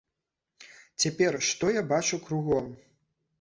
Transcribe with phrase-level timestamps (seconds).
[1.03, 2.73] Цяпер, што бачу я кругом?